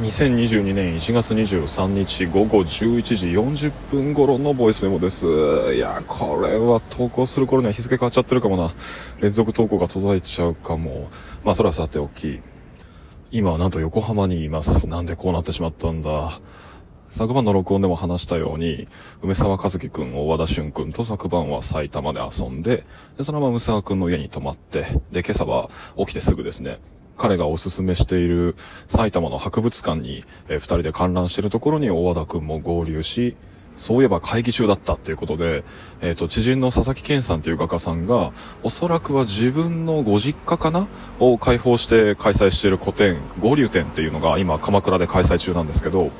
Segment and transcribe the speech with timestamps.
[0.00, 3.28] 2022年1月23日午後11時
[3.68, 5.26] 40分頃のボイスメモです。
[5.74, 8.72] いや、これは投稿する頃には日付変わっちゃってるかもな。
[9.20, 11.10] 連続投稿が途絶えちゃうかも。
[11.44, 12.40] まあ、それはさておき。
[13.30, 14.88] 今はなんと横浜にいます。
[14.88, 16.40] なんでこうなってしまったんだ。
[17.10, 18.88] 昨晩の録音でも話したように、
[19.20, 22.84] 梅沢和樹くん、大和田俊くんと昨晩は埼玉で遊んで、
[23.18, 26.78] で、そのまま梅沢くんの家に泊まって、で、今朝は起きてすぐですね、
[27.20, 28.56] 彼がおすすめしている
[28.88, 33.36] 埼玉の博物館に、えー、二人で観覧してるところに大和田くんも合流し、
[33.76, 35.62] そういえば会議中だったっていうことで、
[36.00, 46.10] えっ、ー、と、知人の佐々木健さんという画家さんが、おそらくは自分のご実家かなを開放して開催している個展、合流展っていうのが今鎌倉で開催中なんですけど、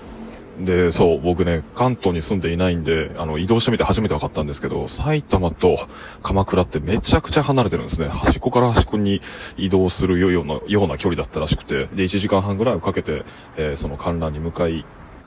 [0.60, 5.78] で、そう、僕ね、関東に住んでいないんで、あの、移動してみて初めて分かったんですけど、埼玉と
[6.22, 8.08] 鎌倉ってめちゃくちゃ離れてるんですね。
[8.08, 9.22] 端っこから端っこに
[9.56, 13.24] 移動するような、ような距離だったらしくて、で、1時間半ぐらいをかけて、
[13.56, 14.84] えー、その観覧に向かい、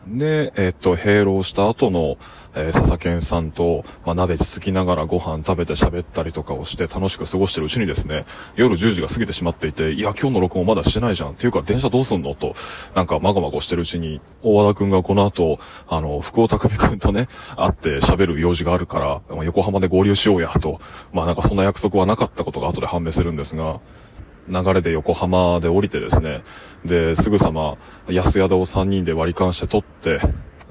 [0.07, 2.17] で、えっと、閉廊した後の、
[2.55, 11.31] えー、笹健さんと、まあ、鍋つつきながらご飯食べて喋ったりとかをして楽しく過ごしてるうちにですね、夜10時が過ぎてしまっていて、いや、今日の録音まだしてないじゃん。
[11.31, 12.35] っていうか、電車どうすんの？
[12.35, 12.53] と、
[12.95, 20.79] なんか、まごまごしてるうちに、大和田くんがこの後、あの、福尾匠くんとね、会って喋る用事があるから、まあ、横浜で合流しようや、と、
[21.11, 23.79] まあなんかそんな約束はなかったことが後で判明するんですが、
[24.47, 26.43] 流れで横浜で降りてですね、
[26.85, 27.77] で、すぐさま
[28.07, 30.19] 安宿を3人で割り勘して取って、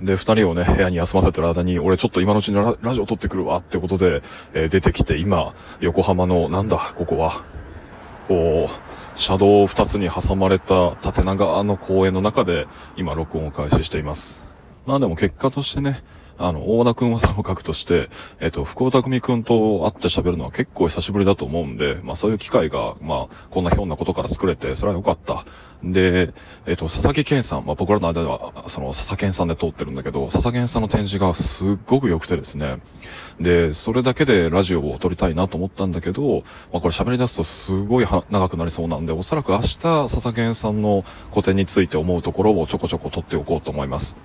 [0.00, 7.44] で、二人をね、部屋に休ませてる間に、俺ちょっと今のうちにララジオ撮ってくるわってことで、えー、出てきて、今、横浜の、なんだ、ここは、
[8.26, 14.42] こう、車道二つに挟まれた縦長の公園の中で、今、録音を開始しています。
[14.86, 16.02] まあでも結果としてね、
[16.42, 25.44] あの、大田くんはともかくとして、えっ、と、福岡組くんと会って喋るのは結構久しぶりだと思うんで、まあそういう機会が、まあ、こんなひょんなことから作れて、それは良かった。
[25.84, 26.32] で、
[26.66, 32.78] えっ、と、佐々木健さん、まあ僕らの間では、その、佐々健さんで通ってるんだけど、佐々健さんの展示がすっごく良くてですね。
[33.40, 36.42] で、それだけでラジオを撮りたいなと思ったんだけど、
[36.72, 44.16] まあこれ喋り出すとすごい長くなりそうなんで、おそらく明日、佐々健さんの個展について思うところをちょこちょこ撮っておこうと思います。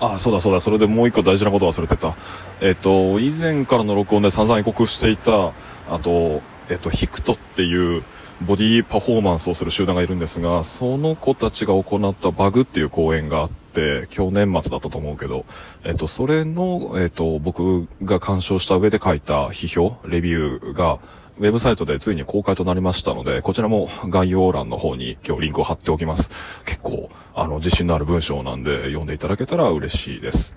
[0.00, 2.16] あ、そうだそうだ、それでもう一個大事なこと忘れてた。
[2.60, 5.52] えっ、と、以前からの録音で散々予告していた、
[5.90, 8.02] あと、えっ、と、ヒクトっていう、
[8.42, 15.46] ボディパフォーマンスをする集団がいるんですが、その子たちが行ったバグっていう公演があって、去年末だったと思うけど、
[15.84, 20.98] えっと、それの、えっと、僕が鑑賞した上で書いた批評、レビューが、
[21.38, 26.30] ウェブサイトでついに公開となりましたので、こちらも概要欄の方に今日リンクを貼っておきます。
[26.64, 30.56] 結構、あの、自信のある文章なんで読んでいただけたら嬉しいです。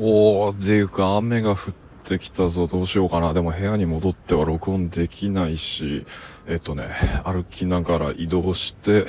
[0.00, 3.32] おー、ていうか雨が降ってきたぞ、どうしようかな。
[3.32, 6.04] でも部屋に戻っては録音できないし、
[6.48, 6.88] えっとね、
[7.24, 9.06] 歩きながら移動して、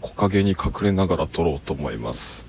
[0.00, 2.46] 木陰に隠れながら撮ろうと思います。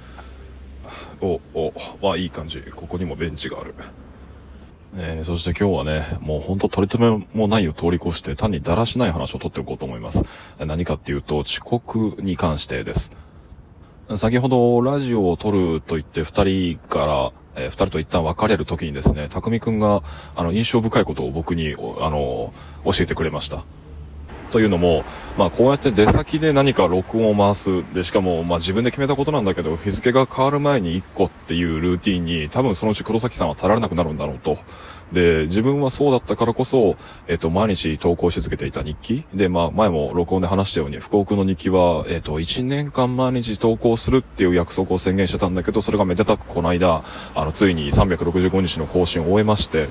[1.22, 2.60] お、お、あ、いい感じ。
[2.76, 3.76] ここにもベンチがある。
[4.96, 10.24] えー、そして今日はね、もうほんと取り留めもないを通り越して、単にだらしない話を取っておこうと思います。
[10.60, 13.12] 何かっていうと、遅刻に関してです。
[14.16, 20.04] 先ほどラジオを撮ると言って二人から、えー、二人と一旦別れる時にですね、匠くんが、
[20.36, 22.54] あの、印象深いことを僕に、あの、
[22.86, 23.64] 教えてくれました。
[24.54, 25.04] というのも、
[25.36, 27.84] まあこうやって出先で何か録音を回す。
[27.92, 34.60] で、しかも、まあ自分で決めたことなんだけど、日付が変わる前に1個っていうルーティンに、多分そのうち黒崎さんは耐えられなくなるんだろうと。
[35.12, 36.98] で、自分はそうだったからこそ、
[37.28, 39.24] えっと、毎日投稿し続けていた日記。
[39.34, 47.04] で、まあ、前も録音で話したように、福岡の日記は、えっと、1年間毎日投稿するっていう約束を宣言してたんだけど、それがめでたくこの間、
[47.36, 49.88] あの、ついに365日の更新を終えまして、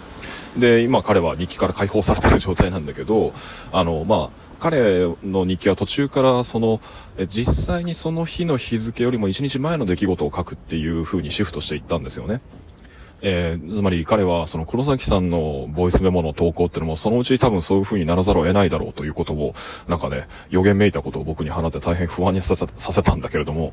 [0.57, 3.33] で、今彼は日記から解放されてる状態なんだけど、
[3.73, 6.81] あの、まあ、彼の日記は途中からその、
[7.29, 12.41] 実際にその日の日付よりも1日前の出来事を書くっていう風にシフトしていったんですよね。
[13.23, 19.57] えー、つまり彼はその黒崎さんのボイスメモの投稿っていうのもそのうち多分そういう風にならざるを得ないだろうということを、
[19.89, 23.73] なんかね、予言めいたことを僕に放って大変不安にさせさせたんだけれども、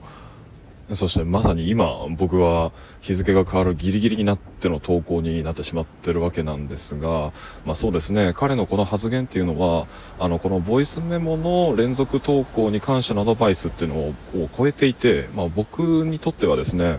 [0.94, 2.72] そしてまさに今僕は
[3.02, 7.32] 日付が変わるギリギリになっての投稿になってしまってるわけなんですが、
[7.66, 9.88] まあそうですね、彼のこの発言っていうのは、
[10.20, 13.96] あのこのボイスメモの連続投稿に関してのアドバイスっていうの
[14.44, 16.98] を超えていて、まあ僕にとってはですね、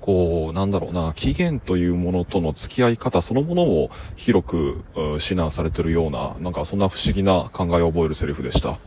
[0.00, 8.78] こう、なんだろうな、期限というものとの付き合い方そのものを広く指南されてるような、なんかそんな不思議な考えを覚えるセリフでした。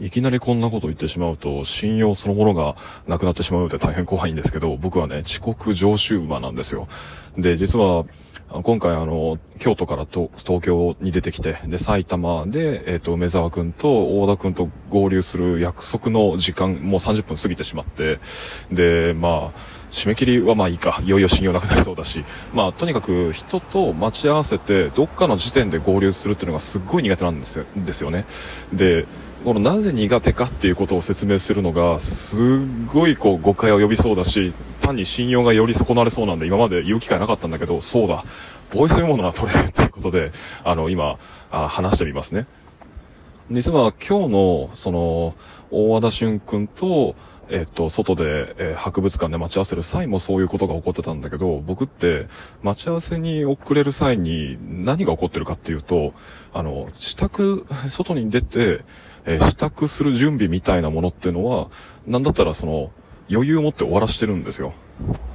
[0.00, 6.88] いきなりこんなこと言ってしまうと、信用そのものがなくなってしまうので大変怖いんですけど、僕はね、遅刻常習馬なんですよ。
[7.36, 8.04] で、実は、
[8.50, 18.20] 今回あの、京都からと東京に出てきて、で、埼玉で、えっ、ー、と、梅沢くんと大田くんと合流する約束の時間、もう30分過ぎてしまって、
[18.72, 22.24] で、まあ、締め切りはまあいいか、いよいよ信用なくなりそうだし、
[22.54, 28.24] まあ、とにかく人と待ち合わせて、どっかの時点で合流するっていうのがすっごい苦手なんですよですよね。
[28.72, 29.06] で、
[29.44, 32.40] このなぜ苦手かっていうことを説明するのが、すっ
[32.86, 34.52] ごいこう誤解を呼びそうだし、
[34.82, 38.24] 単に信用がより損なわれそうなんで、今まで言う機会なかったんだけど、そうだ、
[38.72, 40.32] ボイスメモなら取れるっていうことで、
[40.64, 41.18] あの、今、
[41.50, 42.46] あ話してみますね。
[43.50, 45.34] 実は今日の、その、
[45.70, 47.14] 大和田俊君と、
[47.50, 52.26] えっと、外で、えー、博物館で待ち合わせる際もそういうことが起こってたんだけど、僕って、
[52.62, 56.12] 待ち合わせに遅れる際に何が起こってるかっていうと、
[56.52, 58.84] あの、支度、外に出て、
[59.28, 61.68] えー、支度する準備みたいなものってのは、
[62.06, 62.90] なんだったらその、
[63.30, 64.72] 余裕を持って終わらしてるんですよ。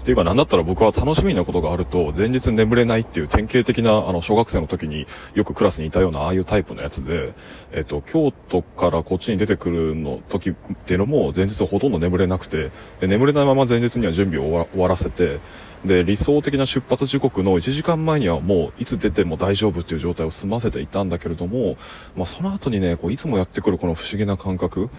[0.02, 7.34] っていうかなんだったら僕は楽しみなことがあると前日眠れないっていう典型的なあの小学生の時によくクラスにいたようなああいうタイプのやつで、
[7.72, 15.40] えっと、京都からこっちに出てくるの時っていうのも前日ほとんど眠れなくて、で眠れないまま前日には準備を終わらせて、
[15.86, 21.76] で、理想的な出発時刻の1時間前にはもういつ出ても大丈夫っていう状態を済ませていたんだけれども、
[22.16, 24.90] まあその後にね、こういつもやってくるこの不思議な感覚、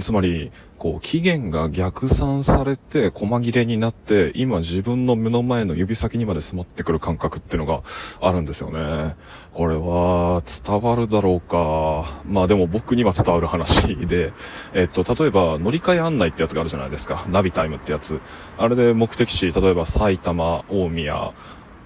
[0.00, 7.82] つまり、こう、期限が逆算されて、細切れになって、今自分の目の前の指先にまで迫ってくる感覚っていうのが
[8.20, 9.14] あるんですよね。
[9.54, 12.20] これは、伝わるだろうか。
[12.26, 14.32] まあでも僕には伝わる話で、
[14.74, 17.24] えっと、例えば、乗り換え案内ってやつがあるじゃないですか。
[17.30, 18.20] ナビタイムってやつ。
[18.58, 21.32] あれで目的地、例えば埼玉、大宮っ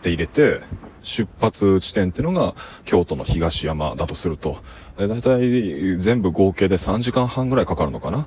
[0.02, 0.62] て入れて、
[1.02, 2.54] 出発地点っていうのが
[2.84, 4.58] 京都の東山だとすると、
[4.98, 8.26] えだいたい全部合計で3時間半ぐらいかかるのかな。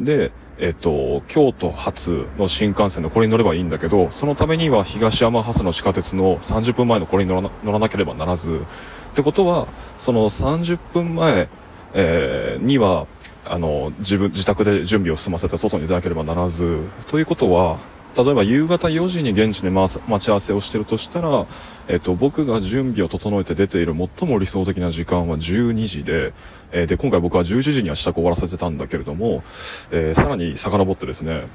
[0.00, 8.60] で、えっと、京都発の新幹線のこれに乗ればいいんだけど、そのためには東山発の地下鉄の30分前のこれに乗らな乗らなければならず、
[9.12, 9.66] ってことは、
[9.98, 11.48] その30分前、
[11.94, 13.06] えー、には、
[13.44, 16.78] あの、自分、自宅で準備を済ませて外に出なければならず、
[17.08, 17.78] ということは、
[18.16, 21.46] 例えば夕方4時に現地で待ち合わせをしてるとしたら、
[21.88, 26.32] えっと、僕が準備を整えて出ている最も理想的な時間は12時で、
[26.72, 29.42] えー、で、今回僕は11時には支度を終わらせてたんだけれども、
[29.90, 31.46] えー、さらに遡ってですね、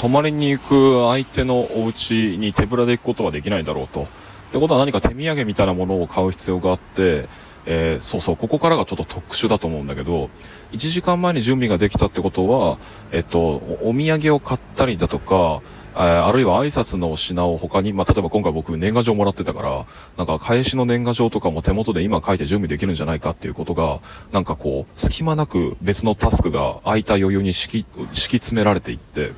[0.00, 4.02] 泊まりに行く相手のお家に手ぶらで行くことはできないだろうと。
[4.02, 4.06] っ
[4.50, 7.28] てことは何か手土産みたいなものを買う必要があって、
[7.66, 10.30] えー、そうそう、ここからがちょっと特殊だと思うんだけど、
[10.72, 12.78] 1時間前に準備ができたってことは、
[13.12, 15.60] えっと、お土産を買ったりだとか、
[16.00, 19.86] あるいは挨拶の品を他に、まあ、例えば今回僕年賀状もらってたから、
[20.16, 24.00] なんか返しの年賀状とかも手元で今書いて準備できるんじゃないかっていうことが、
[24.30, 29.32] なんかこう、隙間なく別のタスクが空いた余裕に敷き、敷き詰められていって、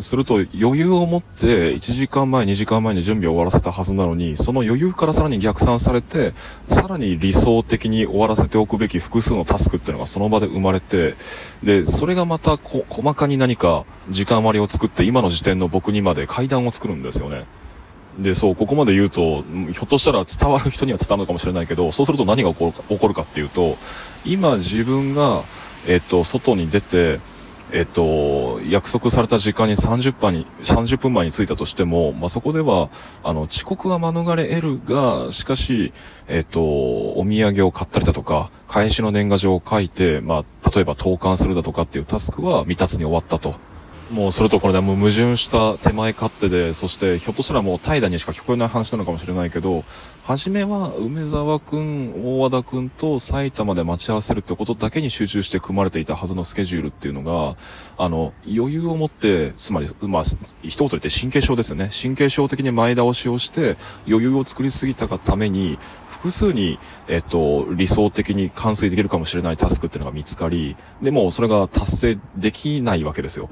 [0.00, 6.32] すると余裕を持って1時間前、2時間前に準備を終わらせたはずなのに、その余裕からさらに逆算されて、
[6.68, 11.14] さらに理想的に終わらせておくべき複数のタスクっていうのがその場で生まれて、
[11.62, 17.44] で、それがまたこ細かに何か時間割を作って今の時点の僕にまで階段を作るんですよね。
[18.18, 19.42] で、そう、ここまで言うと、
[19.72, 23.76] ひょっとしたら伝わる人には伝わるのかもしれないけど、そうすると何が起こるか起こるかっていうと、
[24.24, 25.42] 今自分が、
[25.86, 27.20] えっと、外に出て、
[27.76, 32.88] えっと、約束された時間に30分に、30分前に着いたとしても、まあ、そこでは、
[33.24, 35.92] あの、遅刻は免れ得るが、しかし、
[36.28, 43.56] えっと、お土産を買ったりだとか、返しの年賀状を書いて、まあ、例えば投函するだとかっていうタスクは未達に終わったと。
[44.10, 49.84] もうそれとこれでもう矛盾した手前勝手で、そしてひょっとしたらもう怠惰にしか聞こえない話なのかもしれないけど、
[50.24, 57.56] 初めは梅沢くん、大和田くんと埼玉で待ち合わせるってことだけに集中して組まれていたはずのスケジュールっていうのが、
[57.96, 60.22] あの、余裕を持って、つまり、まあ、
[60.62, 61.90] 一言言って神経症ですよね。
[61.90, 73.50] 神経症的に前倒しをして余裕を作りすぎたがために、複数に、えっと、理想的に完遂できるかもしれないタスクっていうのが見つかり、でもそれが達成できないわけですよ。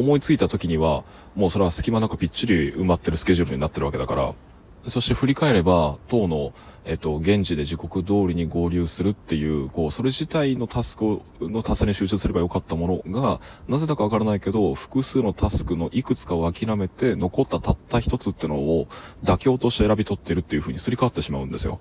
[0.00, 1.04] 思いついた時には、
[1.34, 4.34] もうそれは隙間なくぴっちり埋まってるスケジュールになってるわけだから、
[4.88, 6.52] そして振り返れば、当の、
[6.86, 18.88] えっと、現地で時刻通りに合流するっていう、こう、それ自体のタスクの達成に集中すればよかったものが、なぜだかわからないけど、複数のタスクのいくつかを諦めて、残ったたった一つってのを、
[19.22, 21.78] 妥協として選び取ってるっていう風にすり替わってしまうんですよ。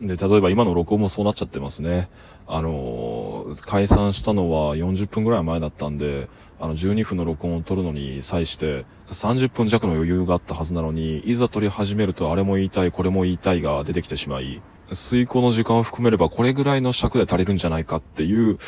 [0.00, 2.10] で、例えば今の録音もそうなっちゃってますね。
[2.46, 6.28] あのー、解散したのは40分ぐらい前だったんで、
[6.58, 18.58] あの、12分の録音を撮るのに際して、30分弱の余裕があったはずなのに、いざ撮り始めるとあれも言いたい、これも言いたいが出てきてしまい、遂行の時間を含めればこれぐらいの尺で足りるんじゃないかっていう、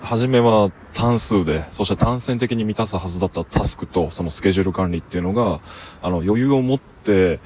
[0.00, 5.60] 初めは単数で、そして単線的に満たすはずだったタスクとそのスケジュール管理っていうのが、
[6.02, 7.40] あの余裕を持って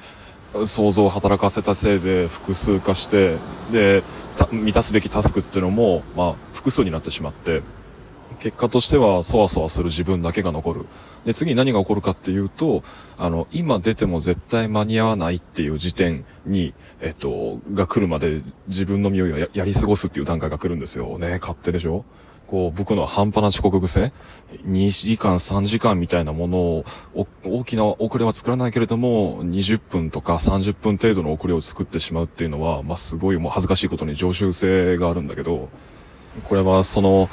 [0.65, 3.37] 想像を働かせたせいで複数化して、
[3.71, 4.03] で、
[4.51, 7.61] 満たすべきタスクっていうのも、まあ、複数になってしまって、
[8.39, 10.85] 結果としては、そわそわする自分だけが残る。
[11.25, 12.83] で、次に何が起こるかっていうと、
[13.17, 21.17] あの、今出ても絶対間に合わないっていう時点に、えっと、が来るまで自分の身をややり過ごすっていう段階が来るんですよ。
[21.19, 22.05] ね、勝手でしょ？
[22.49, 24.11] こう、僕の半端な遅刻癖
[24.65, 26.85] ?2 時間、3時間みたいなものを、
[27.43, 35.69] 大きな遅れは作らないけれども、20分とか30分程度の遅れを作ってしまうっていうのは、まあ、すごいもう恥ずかしいことに常習性があるんだけど、
[36.43, 37.29] これはその、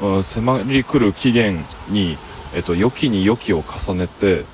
[0.00, 2.16] うん、迫り来る期限に、
[2.54, 4.44] えっと、良きに良きを重ねて、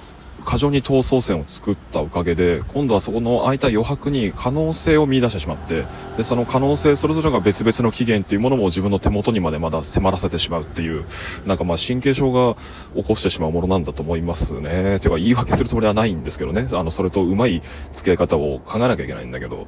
[0.44, 5.84] 過剰に闘争線を作ったおかげで、今度はそこの空いた余白に可能性を見出してしまって、
[6.16, 11.04] で、その可能性それぞれが別々の期限っていうものも自分の手元にまでまだ迫らせてしまうっていう、
[11.46, 12.56] なんかまあ神経症が
[12.94, 15.00] 起こしてしまうものなんだと思いますね。
[15.00, 16.68] ていうか言い訳するつもりはないんですけどね。
[16.72, 19.66] あの、それとうまい付き合い方を考えなきゃいけないんだけど。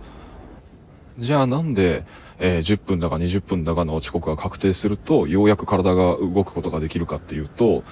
[1.19, 2.05] じゃあなんで、
[2.43, 7.85] えー、10分だか20分だかの遅刻が確定すると、ようやく体が動くことができるかっていうと、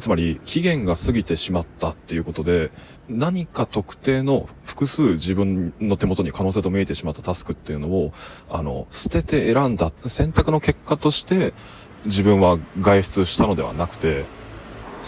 [0.00, 2.70] つまり期限が過ぎてしまったっていうことで、
[3.08, 8.12] 何か特定の複数自分の手元に可能性と見えてしまったタスクっていうのを、
[8.48, 11.52] あの、捨てて選んだ選択の結果として
[12.04, 14.24] 自分は外出したのではなくて、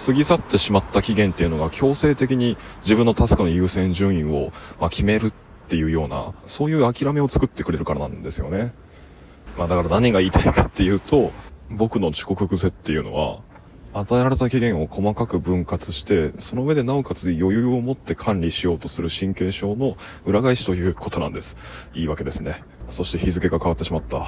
[0.07, 5.33] 過ぎ去ってしまった期限っていうのが強制的に自分のタスクの優先順位を、ま、決めるっ
[5.69, 8.73] ていうような、そういう諦めを作ってくれるからなんですよね。
[9.59, 11.33] まあだから何が言いたいかっていうと、
[11.69, 13.41] 僕の遅刻癖っていうのは、
[13.93, 21.57] 与えられた期限を細かく分割して、その上でなおかつ余裕を持って管理しようとする神経症の裏返しということなんです。
[21.93, 22.63] いいわけですね。
[22.89, 24.25] そして日付が変わってしまった。